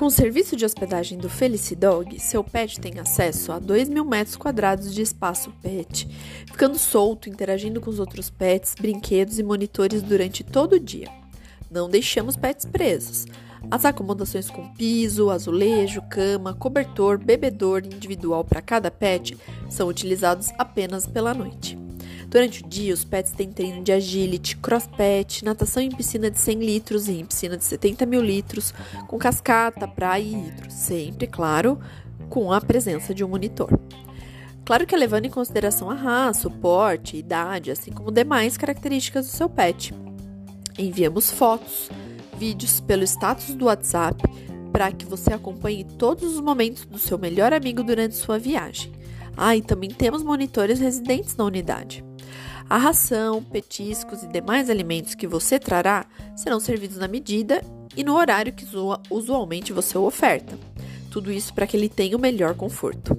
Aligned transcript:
Com 0.00 0.06
o 0.06 0.10
serviço 0.10 0.56
de 0.56 0.64
hospedagem 0.64 1.18
do 1.18 1.28
Felicidog, 1.28 2.18
seu 2.18 2.42
pet 2.42 2.80
tem 2.80 2.98
acesso 2.98 3.52
a 3.52 3.58
2 3.58 3.90
mil 3.90 4.02
metros 4.02 4.34
quadrados 4.34 4.94
de 4.94 5.02
espaço 5.02 5.52
pet, 5.60 6.08
ficando 6.46 6.78
solto, 6.78 7.28
interagindo 7.28 7.82
com 7.82 7.90
os 7.90 7.98
outros 7.98 8.30
pets, 8.30 8.74
brinquedos 8.80 9.38
e 9.38 9.42
monitores 9.42 10.00
durante 10.00 10.42
todo 10.42 10.76
o 10.76 10.80
dia. 10.80 11.06
Não 11.70 11.86
deixamos 11.86 12.34
pets 12.34 12.64
presos. 12.64 13.26
As 13.70 13.84
acomodações 13.84 14.48
com 14.48 14.72
piso, 14.72 15.28
azulejo, 15.28 16.00
cama, 16.08 16.54
cobertor, 16.54 17.18
bebedor 17.18 17.84
individual 17.84 18.42
para 18.42 18.62
cada 18.62 18.90
pet 18.90 19.36
são 19.68 19.86
utilizados 19.86 20.48
apenas 20.56 21.06
pela 21.06 21.34
noite. 21.34 21.76
Durante 22.30 22.62
o 22.62 22.68
dia, 22.68 22.94
os 22.94 23.02
pets 23.02 23.32
têm 23.32 23.50
treino 23.50 23.82
de 23.82 23.90
agility, 23.90 24.56
cross-pet, 24.56 25.44
natação 25.44 25.82
em 25.82 25.90
piscina 25.90 26.30
de 26.30 26.38
100 26.38 26.60
litros 26.60 27.08
e 27.08 27.18
em 27.18 27.24
piscina 27.24 27.56
de 27.56 27.64
70 27.64 28.06
mil 28.06 28.22
litros, 28.22 28.72
com 29.08 29.18
cascata, 29.18 29.88
praia 29.88 30.22
e 30.22 30.46
hidro, 30.46 30.70
sempre, 30.70 31.26
claro, 31.26 31.80
com 32.28 32.52
a 32.52 32.60
presença 32.60 33.12
de 33.12 33.24
um 33.24 33.28
monitor. 33.28 33.76
Claro 34.64 34.86
que 34.86 34.94
é 34.94 34.98
levando 34.98 35.24
em 35.24 35.30
consideração 35.30 35.90
a 35.90 35.94
raça, 35.94 36.46
o 36.46 36.52
porte, 36.52 37.16
a 37.16 37.18
idade, 37.18 37.72
assim 37.72 37.90
como 37.90 38.12
demais 38.12 38.56
características 38.56 39.26
do 39.26 39.32
seu 39.32 39.48
pet. 39.48 39.92
Enviamos 40.78 41.32
fotos, 41.32 41.90
vídeos 42.38 42.78
pelo 42.78 43.02
status 43.02 43.56
do 43.56 43.64
WhatsApp 43.64 44.22
para 44.72 44.92
que 44.92 45.04
você 45.04 45.34
acompanhe 45.34 45.82
todos 45.82 46.36
os 46.36 46.40
momentos 46.40 46.84
do 46.84 46.96
seu 46.96 47.18
melhor 47.18 47.52
amigo 47.52 47.82
durante 47.82 48.14
sua 48.14 48.38
viagem. 48.38 48.92
Ah, 49.42 49.56
e 49.56 49.62
também 49.62 49.88
temos 49.88 50.22
monitores 50.22 50.80
residentes 50.80 51.34
na 51.34 51.46
unidade. 51.46 52.04
A 52.68 52.76
ração, 52.76 53.42
petiscos 53.42 54.22
e 54.22 54.26
demais 54.26 54.68
alimentos 54.68 55.14
que 55.14 55.26
você 55.26 55.58
trará 55.58 56.04
serão 56.36 56.60
servidos 56.60 56.98
na 56.98 57.08
medida 57.08 57.62
e 57.96 58.04
no 58.04 58.14
horário 58.16 58.52
que 58.52 58.66
usualmente 59.08 59.72
você 59.72 59.96
oferta. 59.96 60.58
Tudo 61.10 61.32
isso 61.32 61.54
para 61.54 61.66
que 61.66 61.74
ele 61.74 61.88
tenha 61.88 62.18
o 62.18 62.20
melhor 62.20 62.54
conforto. 62.54 63.16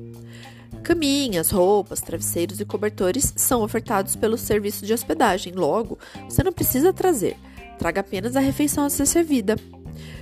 Caminhas, 0.83 1.49
roupas, 1.49 2.01
travesseiros 2.01 2.59
e 2.59 2.65
cobertores 2.65 3.33
são 3.35 3.63
ofertados 3.63 4.15
pelo 4.15 4.37
serviço 4.37 4.85
de 4.85 4.93
hospedagem. 4.93 5.53
Logo, 5.53 5.97
você 6.29 6.43
não 6.43 6.53
precisa 6.53 6.93
trazer. 6.93 7.35
Traga 7.79 8.01
apenas 8.01 8.35
a 8.35 8.39
refeição 8.39 8.85
a 8.85 8.91
ser 8.91 9.07
servida. 9.07 9.55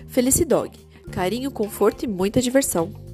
Felicidog. 0.07 0.71
Carinho, 1.11 1.51
conforto 1.51 2.05
e 2.05 2.07
muita 2.07 2.41
diversão. 2.41 3.08